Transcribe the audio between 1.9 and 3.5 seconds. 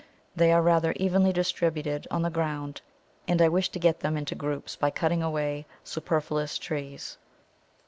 on the ground, and I